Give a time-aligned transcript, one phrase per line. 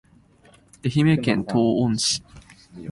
[0.83, 2.23] 愛媛県東温市